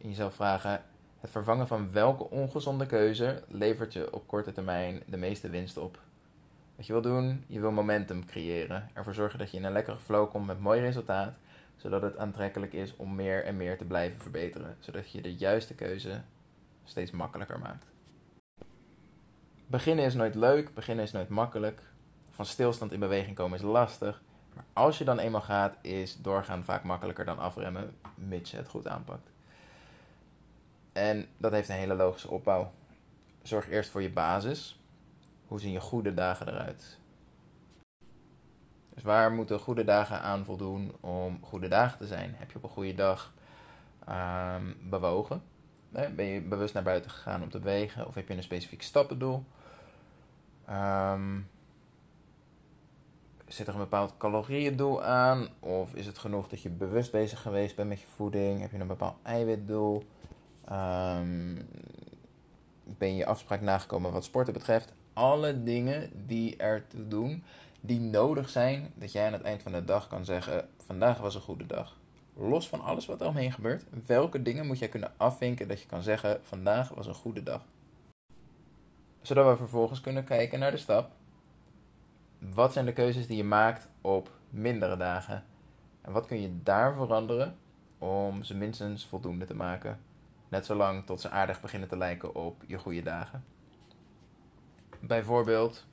En 0.00 0.08
jezelf 0.08 0.34
vragen: 0.34 0.82
Het 1.20 1.30
vervangen 1.30 1.66
van 1.66 1.92
welke 1.92 2.30
ongezonde 2.30 2.86
keuze 2.86 3.42
levert 3.48 3.92
je 3.92 4.12
op 4.12 4.26
korte 4.26 4.52
termijn 4.52 5.02
de 5.06 5.16
meeste 5.16 5.50
winst 5.50 5.76
op? 5.76 5.98
Wat 6.76 6.86
je 6.86 6.92
wil 6.92 7.02
doen, 7.02 7.44
je 7.46 7.60
wil 7.60 7.70
momentum 7.70 8.26
creëren. 8.26 8.90
Ervoor 8.92 9.14
zorgen 9.14 9.38
dat 9.38 9.50
je 9.50 9.56
in 9.56 9.64
een 9.64 9.72
lekkere 9.72 9.98
flow 9.98 10.30
komt 10.30 10.46
met 10.46 10.60
mooi 10.60 10.80
resultaat 10.80 11.34
zodat 11.76 12.02
het 12.02 12.16
aantrekkelijk 12.16 12.72
is 12.72 12.96
om 12.96 13.14
meer 13.14 13.44
en 13.44 13.56
meer 13.56 13.78
te 13.78 13.84
blijven 13.84 14.20
verbeteren. 14.20 14.76
Zodat 14.78 15.10
je 15.10 15.22
de 15.22 15.34
juiste 15.34 15.74
keuze 15.74 16.22
steeds 16.84 17.10
makkelijker 17.10 17.58
maakt. 17.58 17.86
Beginnen 19.66 20.04
is 20.04 20.14
nooit 20.14 20.34
leuk, 20.34 20.74
beginnen 20.74 21.04
is 21.04 21.12
nooit 21.12 21.28
makkelijk. 21.28 21.82
Van 22.30 22.46
stilstand 22.46 22.92
in 22.92 23.00
beweging 23.00 23.36
komen 23.36 23.58
is 23.58 23.64
lastig. 23.64 24.22
Maar 24.54 24.64
als 24.72 24.98
je 24.98 25.04
dan 25.04 25.18
eenmaal 25.18 25.40
gaat, 25.40 25.76
is 25.80 26.16
doorgaan 26.20 26.64
vaak 26.64 26.84
makkelijker 26.84 27.24
dan 27.24 27.38
afremmen, 27.38 27.96
mits 28.14 28.50
je 28.50 28.56
het 28.56 28.68
goed 28.68 28.88
aanpakt. 28.88 29.30
En 30.92 31.26
dat 31.36 31.52
heeft 31.52 31.68
een 31.68 31.74
hele 31.74 31.94
logische 31.94 32.30
opbouw. 32.30 32.72
Zorg 33.42 33.70
eerst 33.70 33.90
voor 33.90 34.02
je 34.02 34.12
basis. 34.12 34.80
Hoe 35.46 35.60
zien 35.60 35.72
je 35.72 35.80
goede 35.80 36.14
dagen 36.14 36.48
eruit? 36.48 36.98
Dus 38.94 39.02
waar 39.02 39.32
moeten 39.32 39.58
goede 39.58 39.84
dagen 39.84 40.20
aan 40.20 40.44
voldoen 40.44 40.92
om 41.00 41.38
goede 41.42 41.68
dagen 41.68 41.98
te 41.98 42.06
zijn? 42.06 42.34
Heb 42.36 42.50
je 42.50 42.56
op 42.56 42.62
een 42.62 42.68
goede 42.68 42.94
dag 42.94 43.32
ehm, 44.06 44.72
bewogen? 44.82 45.42
Ben 45.90 46.24
je 46.24 46.40
bewust 46.40 46.74
naar 46.74 46.82
buiten 46.82 47.10
gegaan 47.10 47.42
om 47.42 47.50
te 47.50 47.58
bewegen? 47.58 48.06
Of 48.06 48.14
heb 48.14 48.28
je 48.28 48.36
een 48.36 48.42
specifiek 48.42 48.82
stappendoel? 48.82 49.44
Um, 50.70 51.48
zit 53.46 53.66
er 53.66 53.72
een 53.72 53.80
bepaald 53.80 54.14
calorieëndoel 54.18 55.04
aan? 55.04 55.48
Of 55.60 55.94
is 55.94 56.06
het 56.06 56.18
genoeg 56.18 56.48
dat 56.48 56.62
je 56.62 56.70
bewust 56.70 57.12
bezig 57.12 57.42
geweest 57.42 57.76
bent 57.76 57.88
met 57.88 58.00
je 58.00 58.06
voeding? 58.06 58.60
Heb 58.60 58.70
je 58.70 58.78
een 58.78 58.86
bepaald 58.86 59.16
eiwitdoel? 59.22 60.02
Um, 60.72 61.68
ben 62.84 63.16
je 63.16 63.26
afspraak 63.26 63.60
nagekomen 63.60 64.12
wat 64.12 64.24
sporten 64.24 64.52
betreft? 64.52 64.94
Alle 65.12 65.62
dingen 65.62 66.10
die 66.26 66.56
ertoe 66.56 67.08
doen 67.08 67.44
die 67.86 68.00
nodig 68.00 68.48
zijn 68.48 68.92
dat 68.94 69.12
jij 69.12 69.26
aan 69.26 69.32
het 69.32 69.42
eind 69.42 69.62
van 69.62 69.72
de 69.72 69.84
dag 69.84 70.08
kan 70.08 70.24
zeggen: 70.24 70.68
vandaag 70.86 71.18
was 71.18 71.34
een 71.34 71.40
goede 71.40 71.66
dag. 71.66 71.96
Los 72.36 72.68
van 72.68 72.80
alles 72.80 73.06
wat 73.06 73.20
er 73.20 73.26
omheen 73.26 73.52
gebeurt, 73.52 73.84
welke 74.06 74.42
dingen 74.42 74.66
moet 74.66 74.78
jij 74.78 74.88
kunnen 74.88 75.12
afvinken 75.16 75.68
dat 75.68 75.80
je 75.80 75.86
kan 75.86 76.02
zeggen: 76.02 76.40
vandaag 76.42 76.88
was 76.88 77.06
een 77.06 77.14
goede 77.14 77.42
dag. 77.42 77.62
Zodat 79.22 79.50
we 79.50 79.56
vervolgens 79.56 80.00
kunnen 80.00 80.24
kijken 80.24 80.58
naar 80.58 80.70
de 80.70 80.76
stap. 80.76 81.10
Wat 82.38 82.72
zijn 82.72 82.84
de 82.84 82.92
keuzes 82.92 83.26
die 83.26 83.36
je 83.36 83.44
maakt 83.44 83.88
op 84.00 84.30
mindere 84.50 84.96
dagen? 84.96 85.44
En 86.00 86.12
wat 86.12 86.26
kun 86.26 86.40
je 86.40 86.62
daar 86.62 86.94
veranderen 86.94 87.56
om 87.98 88.42
ze 88.42 88.56
minstens 88.56 89.06
voldoende 89.06 89.44
te 89.44 89.54
maken? 89.54 90.00
Net 90.48 90.66
zolang 90.66 91.06
tot 91.06 91.20
ze 91.20 91.30
aardig 91.30 91.60
beginnen 91.60 91.88
te 91.88 91.96
lijken 91.96 92.34
op 92.34 92.62
je 92.66 92.78
goede 92.78 93.02
dagen. 93.02 93.44
Bijvoorbeeld, 95.00 95.86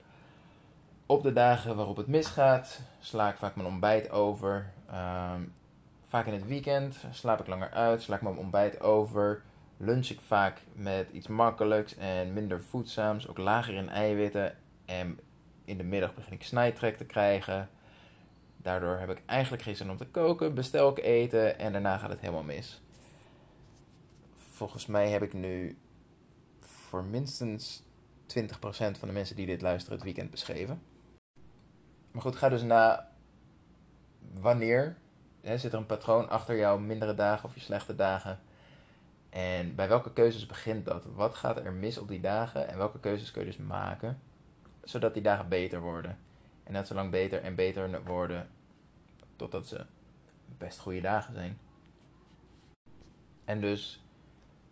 op 1.12 1.24
de 1.24 1.34
dagen 1.34 1.76
waarop 1.76 1.98
het 1.98 2.08
misgaat, 2.08 2.80
sla 3.00 3.30
ik 3.30 3.36
vaak 3.36 3.56
mijn 3.56 3.68
ontbijt 3.68 4.10
over. 4.10 4.74
Ehm, 4.90 5.42
vaak 6.08 6.26
in 6.26 6.34
het 6.34 6.48
weekend 6.48 6.96
slaap 7.12 7.40
ik 7.40 7.48
langer 7.48 7.72
uit, 7.72 8.02
sla 8.02 8.16
ik 8.16 8.22
mijn 8.22 8.38
ontbijt 8.38 8.82
over. 8.82 9.42
Lunch 9.78 10.08
ik 10.08 10.22
vaak 10.22 10.62
met 10.74 11.10
iets 11.12 11.28
makkelijks 11.28 11.96
en 11.96 12.34
minder 12.34 12.62
voedzaams, 12.62 13.28
ook 13.28 13.38
lager 13.38 13.74
in 13.74 13.90
eiwitten. 13.90 14.58
En 14.86 15.20
in 15.66 15.78
de 15.78 15.84
middag 15.84 16.16
begin 16.16 16.34
ik 16.34 16.44
snijtrek 16.44 16.98
te 16.98 17.06
krijgen. 17.06 17.70
Daardoor 18.58 18.98
heb 18.98 19.10
ik 19.10 19.22
eigenlijk 19.26 19.64
geen 19.64 19.76
zin 19.76 19.90
om 19.90 19.98
te 19.98 20.08
koken, 20.08 20.54
bestel 20.54 20.90
ik 20.90 21.04
eten 21.04 21.60
en 21.60 21.72
daarna 21.72 21.98
gaat 21.98 22.10
het 22.10 22.20
helemaal 22.20 22.44
mis. 22.44 22.82
Volgens 24.36 24.86
mij 24.86 25.10
heb 25.10 25.22
ik 25.22 25.34
nu 25.34 25.78
voor 26.60 27.04
minstens 27.04 27.84
20% 28.26 28.98
van 28.98 29.08
de 29.08 29.14
mensen 29.14 29.36
die 29.36 29.46
dit 29.46 29.62
luisteren 29.62 29.96
het 29.96 30.06
weekend 30.06 30.32
beschreven. 30.32 30.91
Maar 32.12 32.22
goed, 32.22 32.36
ga 32.36 32.50
dus 32.50 32.62
na 32.62 33.10
wanneer 34.34 34.98
hè, 35.42 35.58
zit 35.58 35.72
er 35.72 35.78
een 35.78 35.86
patroon 35.86 36.30
achter 36.30 36.58
jouw 36.58 36.78
mindere 36.78 37.16
dagen 37.16 37.50
of 37.50 37.56
je 37.56 37.62
slechte 37.62 37.96
dagen. 37.96 38.40
En 39.30 39.76
bij 39.76 39.88
welke 39.88 40.14
keuzes 40.14 40.46
begint 40.46 40.86
dat? 40.86 41.06
Wat 41.16 41.36
gaat 41.36 41.58
er 41.58 41.74
mis 41.74 41.98
op 41.98 42.08
die 42.08 42.20
dagen 42.20 42.68
en 42.68 42.78
welke 42.78 43.00
keuzes 43.00 43.32
kun 43.32 43.42
je 43.42 43.48
dus 43.48 43.58
maken 43.58 44.20
zodat 44.84 45.14
die 45.14 45.24
dagen 45.24 45.50
beter 45.50 45.82
worden? 45.82 46.18
En 46.64 46.74
net 46.74 46.88
zo 46.88 46.94
lang 46.94 47.12
beter 47.12 47.42
en 47.42 47.56
beter 47.56 48.04
worden 48.04 48.50
totdat 49.36 49.68
ze 49.68 49.86
best 50.58 50.80
goede 50.80 51.02
dagen 51.02 51.34
zijn. 51.34 51.60
En 53.46 53.62
dus, 53.62 54.04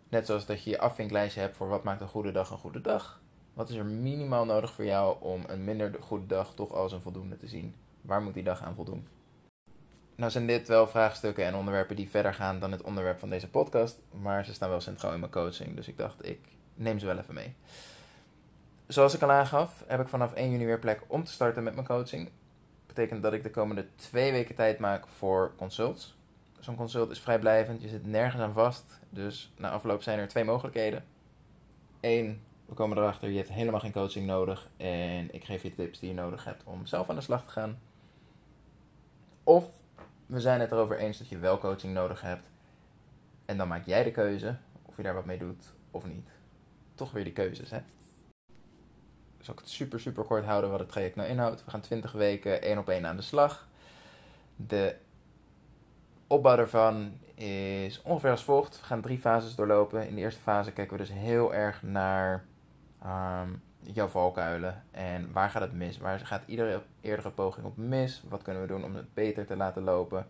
net 0.08 0.26
zoals 0.26 0.46
dat 0.46 0.64
je 0.64 0.70
je 0.70 0.78
afvinklijstje 0.78 1.40
hebt 1.40 1.56
voor 1.56 1.68
wat 1.68 1.84
maakt 1.84 2.00
een 2.00 2.08
goede 2.08 2.32
dag 2.32 2.50
een 2.50 2.58
goede 2.58 2.80
dag, 2.80 3.19
wat 3.54 3.68
is 3.68 3.76
er 3.76 3.84
minimaal 3.84 4.44
nodig 4.44 4.72
voor 4.72 4.84
jou 4.84 5.16
om 5.20 5.44
een 5.46 5.64
minder 5.64 5.96
goede 6.00 6.26
dag 6.26 6.54
toch 6.54 6.72
als 6.72 6.92
een 6.92 7.02
voldoende 7.02 7.36
te 7.36 7.48
zien? 7.48 7.74
Waar 8.00 8.22
moet 8.22 8.34
die 8.34 8.42
dag 8.42 8.62
aan 8.62 8.74
voldoen? 8.74 9.06
Nou 10.14 10.30
zijn 10.30 10.46
dit 10.46 10.68
wel 10.68 10.86
vraagstukken 10.86 11.44
en 11.44 11.54
onderwerpen 11.54 11.96
die 11.96 12.10
verder 12.10 12.34
gaan 12.34 12.58
dan 12.58 12.72
het 12.72 12.82
onderwerp 12.82 13.18
van 13.18 13.28
deze 13.28 13.48
podcast, 13.48 14.00
maar 14.10 14.44
ze 14.44 14.54
staan 14.54 14.68
wel 14.68 14.80
centraal 14.80 15.12
in 15.12 15.20
mijn 15.20 15.32
coaching, 15.32 15.76
dus 15.76 15.88
ik 15.88 15.96
dacht 15.96 16.26
ik 16.26 16.40
neem 16.74 16.98
ze 16.98 17.06
wel 17.06 17.18
even 17.18 17.34
mee. 17.34 17.54
Zoals 18.86 19.14
ik 19.14 19.22
al 19.22 19.30
aangaf, 19.30 19.84
heb 19.86 20.00
ik 20.00 20.08
vanaf 20.08 20.32
1 20.32 20.50
juni 20.50 20.64
weer 20.64 20.78
plek 20.78 21.02
om 21.06 21.24
te 21.24 21.32
starten 21.32 21.62
met 21.62 21.74
mijn 21.74 21.86
coaching. 21.86 22.24
Dat 22.24 22.86
betekent 22.86 23.22
dat 23.22 23.32
ik 23.32 23.42
de 23.42 23.50
komende 23.50 23.86
twee 23.96 24.32
weken 24.32 24.54
tijd 24.54 24.78
maak 24.78 25.06
voor 25.06 25.52
consults. 25.56 26.16
Zo'n 26.58 26.76
consult 26.76 27.10
is 27.10 27.20
vrijblijvend, 27.20 27.82
je 27.82 27.88
zit 27.88 28.06
nergens 28.06 28.42
aan 28.42 28.52
vast, 28.52 28.98
dus 29.10 29.52
na 29.56 29.70
afloop 29.70 30.02
zijn 30.02 30.18
er 30.18 30.28
twee 30.28 30.44
mogelijkheden. 30.44 31.04
Eén, 32.00 32.40
we 32.70 32.76
komen 32.76 32.98
erachter, 32.98 33.30
je 33.30 33.36
hebt 33.36 33.48
helemaal 33.48 33.80
geen 33.80 33.92
coaching 33.92 34.26
nodig 34.26 34.70
en 34.76 35.34
ik 35.34 35.44
geef 35.44 35.62
je 35.62 35.74
tips 35.74 35.98
die 35.98 36.08
je 36.08 36.14
nodig 36.14 36.44
hebt 36.44 36.64
om 36.64 36.86
zelf 36.86 37.08
aan 37.08 37.14
de 37.14 37.20
slag 37.20 37.44
te 37.44 37.50
gaan. 37.50 37.78
Of 39.44 39.64
we 40.26 40.40
zijn 40.40 40.60
het 40.60 40.72
erover 40.72 40.98
eens 40.98 41.18
dat 41.18 41.28
je 41.28 41.38
wel 41.38 41.58
coaching 41.58 41.94
nodig 41.94 42.20
hebt 42.20 42.50
en 43.44 43.56
dan 43.56 43.68
maak 43.68 43.86
jij 43.86 44.04
de 44.04 44.10
keuze 44.10 44.56
of 44.82 44.96
je 44.96 45.02
daar 45.02 45.14
wat 45.14 45.24
mee 45.24 45.38
doet 45.38 45.72
of 45.90 46.06
niet. 46.06 46.28
Toch 46.94 47.12
weer 47.12 47.24
die 47.24 47.32
keuzes, 47.32 47.70
hè? 47.70 47.80
Zal 49.38 49.54
ik 49.54 49.60
het 49.60 49.68
super, 49.68 50.00
super 50.00 50.24
kort 50.24 50.44
houden 50.44 50.70
wat 50.70 50.80
het 50.80 50.88
traject 50.88 51.16
nou 51.16 51.28
inhoudt. 51.28 51.64
We 51.64 51.70
gaan 51.70 51.80
20 51.80 52.12
weken 52.12 52.62
één 52.62 52.78
op 52.78 52.88
één 52.88 53.06
aan 53.06 53.16
de 53.16 53.22
slag. 53.22 53.68
De 54.56 54.96
opbouw 56.26 56.56
daarvan 56.56 57.18
is 57.34 58.02
ongeveer 58.02 58.30
als 58.30 58.44
volgt. 58.44 58.80
We 58.80 58.86
gaan 58.86 59.00
drie 59.00 59.18
fases 59.18 59.54
doorlopen. 59.54 60.08
In 60.08 60.14
de 60.14 60.20
eerste 60.20 60.40
fase 60.40 60.72
kijken 60.72 60.96
we 60.96 61.02
dus 61.02 61.12
heel 61.12 61.54
erg 61.54 61.82
naar 61.82 62.48
jouw 63.82 64.08
valkuilen 64.08 64.84
en 64.90 65.32
waar 65.32 65.50
gaat 65.50 65.62
het 65.62 65.72
mis? 65.72 65.98
Waar 65.98 66.20
gaat 66.20 66.42
iedere 66.46 66.82
eerdere 67.00 67.30
poging 67.30 67.66
op 67.66 67.76
mis? 67.76 68.22
Wat 68.28 68.42
kunnen 68.42 68.62
we 68.62 68.68
doen 68.68 68.84
om 68.84 68.94
het 68.94 69.14
beter 69.14 69.46
te 69.46 69.56
laten 69.56 69.82
lopen? 69.82 70.26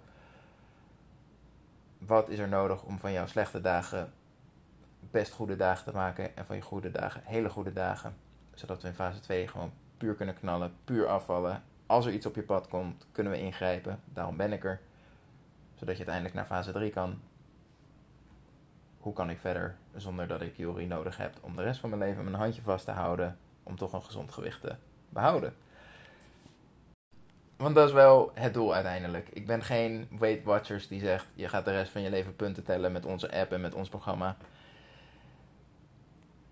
Wat 1.98 2.28
is 2.28 2.38
er 2.38 2.48
nodig 2.48 2.82
om 2.82 2.98
van 2.98 3.12
jouw 3.12 3.26
slechte 3.26 3.60
dagen 3.60 4.12
best 5.10 5.32
goede 5.32 5.56
dagen 5.56 5.84
te 5.84 5.92
maken 5.92 6.36
en 6.36 6.46
van 6.46 6.56
je 6.56 6.62
goede 6.62 6.90
dagen 6.90 7.22
hele 7.24 7.48
goede 7.48 7.72
dagen? 7.72 8.16
Zodat 8.54 8.82
we 8.82 8.88
in 8.88 8.94
fase 8.94 9.20
2 9.20 9.48
gewoon 9.48 9.72
puur 9.96 10.14
kunnen 10.14 10.34
knallen, 10.34 10.74
puur 10.84 11.06
afvallen. 11.06 11.62
Als 11.86 12.06
er 12.06 12.12
iets 12.12 12.26
op 12.26 12.34
je 12.34 12.42
pad 12.42 12.68
komt, 12.68 13.06
kunnen 13.12 13.32
we 13.32 13.40
ingrijpen. 13.40 14.00
Daarom 14.04 14.36
ben 14.36 14.52
ik 14.52 14.64
er. 14.64 14.80
Zodat 15.74 15.96
je 15.96 16.06
uiteindelijk 16.06 16.34
naar 16.34 16.44
fase 16.44 16.72
3 16.72 16.90
kan 16.90 17.20
hoe 19.00 19.12
kan 19.12 19.30
ik 19.30 19.38
verder 19.38 19.76
zonder 19.96 20.28
dat 20.28 20.40
ik 20.40 20.56
Jori 20.56 20.86
nodig 20.86 21.16
heb 21.16 21.34
om 21.40 21.56
de 21.56 21.62
rest 21.62 21.80
van 21.80 21.88
mijn 21.88 22.00
leven 22.00 22.24
mijn 22.24 22.36
handje 22.36 22.62
vast 22.62 22.84
te 22.84 22.90
houden 22.90 23.38
om 23.62 23.76
toch 23.76 23.92
een 23.92 24.02
gezond 24.02 24.32
gewicht 24.32 24.60
te 24.60 24.74
behouden. 25.08 25.54
Want 27.56 27.74
dat 27.74 27.88
is 27.88 27.94
wel 27.94 28.30
het 28.34 28.54
doel 28.54 28.74
uiteindelijk. 28.74 29.28
Ik 29.28 29.46
ben 29.46 29.62
geen 29.62 30.08
Weight 30.18 30.44
Watchers 30.44 30.88
die 30.88 31.00
zegt 31.00 31.26
je 31.34 31.48
gaat 31.48 31.64
de 31.64 31.70
rest 31.70 31.92
van 31.92 32.02
je 32.02 32.10
leven 32.10 32.36
punten 32.36 32.64
tellen 32.64 32.92
met 32.92 33.04
onze 33.04 33.32
app 33.32 33.52
en 33.52 33.60
met 33.60 33.74
ons 33.74 33.88
programma. 33.88 34.36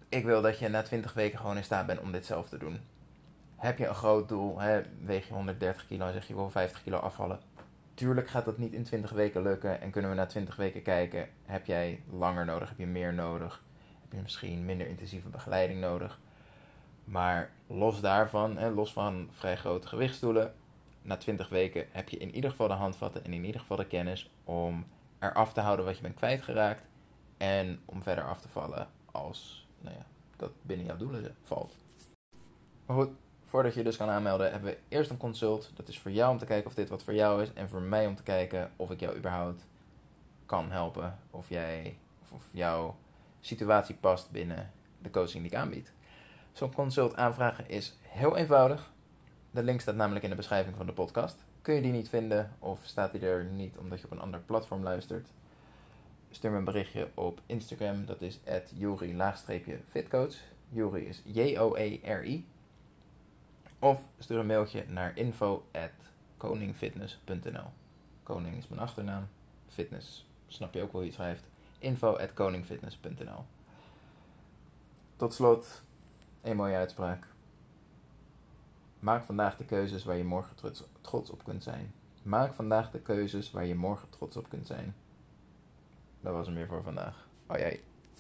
Ik 0.09 0.25
wil 0.25 0.43
dat 0.43 0.59
je 0.59 0.69
na 0.69 0.83
20 0.83 1.13
weken 1.13 1.39
gewoon 1.39 1.57
in 1.57 1.65
staat 1.65 1.87
bent 1.87 2.01
om 2.01 2.13
dit 2.13 2.27
zelf 2.27 2.49
te 2.49 2.59
doen. 2.59 2.81
Heb 3.57 3.79
je 3.79 3.87
een 3.87 3.95
groot 3.95 4.29
doel, 4.29 4.61
hè, 4.61 4.83
weeg 5.05 5.29
je 5.29 5.35
130 5.35 5.87
kilo 5.87 6.07
en 6.07 6.13
zeg 6.13 6.29
je 6.29 6.35
wil 6.35 6.51
50 6.51 6.83
kilo 6.83 6.99
afvallen, 6.99 7.41
Tuurlijk 7.99 8.29
gaat 8.29 8.45
dat 8.45 8.59
niet 8.59 8.73
in 8.73 8.83
20 8.85 9.11
weken 9.11 9.43
lukken 9.43 9.81
en 9.81 9.91
kunnen 9.91 10.11
we 10.11 10.17
na 10.17 10.27
20 10.27 10.57
weken 10.57 10.83
kijken, 10.83 11.29
heb 11.45 11.67
jij 11.67 12.03
langer 12.11 12.45
nodig, 12.45 12.69
heb 12.69 12.79
je 12.79 12.87
meer 12.87 13.15
nodig, 13.15 13.65
heb 14.03 14.13
je 14.13 14.21
misschien 14.23 14.65
minder 14.65 14.87
intensieve 14.87 15.29
begeleiding 15.29 15.81
nodig. 15.81 16.21
Maar 17.05 17.51
los 17.67 18.01
daarvan, 18.01 18.57
hè, 18.57 18.71
los 18.71 18.93
van 18.93 19.29
vrij 19.33 19.57
grote 19.57 19.89
gewichtsdoelen, 19.89 20.55
na 21.03 21.17
20 21.17 21.49
weken 21.49 21.87
heb 21.91 22.09
je 22.09 22.17
in 22.17 22.35
ieder 22.35 22.51
geval 22.51 22.69
de 22.69 22.75
handvatten 22.75 23.25
en 23.25 23.33
in 23.33 23.45
ieder 23.45 23.61
geval 23.61 23.77
de 23.77 23.87
kennis 23.87 24.31
om 24.45 24.87
eraf 25.19 25.53
te 25.53 25.61
houden 25.61 25.85
wat 25.85 25.97
je 25.97 26.03
bent 26.03 26.17
kwijtgeraakt. 26.17 26.83
En 27.37 27.81
om 27.85 28.03
verder 28.03 28.25
af 28.25 28.41
te 28.41 28.49
vallen 28.49 28.89
als 29.05 29.69
nou 29.81 29.95
ja, 29.97 30.07
dat 30.37 30.51
binnen 30.63 30.87
jouw 30.87 30.97
doelen 30.97 31.37
valt. 31.43 31.77
Maar 32.87 32.97
goed, 32.97 33.11
voordat 33.49 33.75
je 33.75 33.83
dus 33.85 33.97
kan 33.97 34.09
aanmelden, 34.09 34.51
hebben 34.51 34.71
we 34.71 34.79
eerst 34.89 35.11
een 35.11 35.17
consult. 35.17 35.71
Dat 35.75 35.89
is 35.89 35.99
voor 35.99 36.11
jou 36.11 36.33
om 36.33 36.39
te 36.39 36.45
kijken 36.45 36.67
of 36.67 36.75
dit 36.75 36.89
wat 36.89 37.03
voor 37.03 37.15
jou 37.15 37.43
is. 37.43 37.53
En 37.53 37.69
voor 37.69 37.81
mij 37.81 38.07
om 38.07 38.15
te 38.15 38.23
kijken 38.23 38.71
of 38.77 38.91
ik 38.91 39.01
jou 39.01 39.17
überhaupt 39.17 39.67
kan 40.47 40.71
helpen. 40.71 41.19
Of 41.31 41.49
jij 41.49 41.97
of, 42.29 42.43
jouw 42.51 42.97
situatie 43.41 43.95
past 43.95 44.31
binnen 44.31 44.73
de 45.03 45.11
coaching 45.11 45.43
die 45.43 45.53
ik 45.53 45.59
aanbied. 45.59 45.93
Zo'n 46.53 46.75
consult 46.75 47.17
aanvragen 47.17 47.69
is 47.69 47.97
heel 48.03 48.37
eenvoudig. 48.37 48.91
De 49.51 49.63
link 49.63 49.81
staat 49.81 49.95
namelijk 49.95 50.25
in 50.25 50.31
de 50.31 50.37
beschrijving 50.37 50.77
van 50.77 50.87
de 50.87 50.93
podcast. 50.93 51.37
Kun 51.63 51.75
je 51.75 51.83
die 51.83 51.93
niet 51.93 52.09
vinden 52.09 52.53
of 52.59 52.81
staat 52.83 53.13
die 53.13 53.21
er 53.21 53.45
niet 53.45 53.77
omdat 53.77 53.99
je 53.99 54.05
op 54.05 54.11
een 54.11 54.21
ander 54.21 54.41
platform 54.41 54.83
luistert? 54.83 55.29
Stuur 56.31 56.51
me 56.51 56.57
een 56.57 56.65
berichtje 56.65 57.09
op 57.15 57.41
Instagram, 57.47 58.07
dat 58.07 58.21
is 58.21 58.41
Jori-fitcoach. 58.75 60.35
Jori 60.69 61.07
is 61.07 61.23
J-O-E-R-I. 61.25 62.47
Of 63.79 64.03
stuur 64.19 64.39
een 64.39 64.47
mailtje 64.47 64.85
naar 64.89 65.17
info.koningfitness.nl 65.17 67.71
Koning 68.23 68.57
is 68.57 68.69
mijn 68.69 68.81
achternaam, 68.81 69.29
fitness 69.69 70.27
snap 70.47 70.75
je 70.75 70.83
ook 70.83 70.93
wel 70.93 71.01
je 71.01 71.07
het 71.07 71.17
schrijft. 71.17 71.45
info.koningfitness.nl 71.79 73.45
Tot 75.17 75.35
slot, 75.35 75.83
een 76.43 76.57
mooie 76.57 76.77
uitspraak. 76.77 77.27
Maak 78.99 79.25
vandaag 79.25 79.57
de 79.57 79.65
keuzes 79.65 80.05
waar 80.05 80.17
je 80.17 80.25
morgen 80.25 80.57
trots 81.01 81.31
op 81.31 81.45
kunt 81.45 81.63
zijn. 81.63 81.93
Maak 82.23 82.55
vandaag 82.55 82.91
de 82.91 83.01
keuzes 83.01 83.51
waar 83.51 83.67
je 83.67 83.75
morgen 83.75 84.11
trots 84.11 84.37
op 84.37 84.49
kunt 84.49 84.67
zijn. 84.67 84.95
Dat 86.21 86.33
was 86.33 86.47
hem 86.47 86.55
weer 86.55 86.67
voor 86.67 86.83
vandaag. 86.83 87.29
Oh 87.47 87.59
jij. 87.59 87.83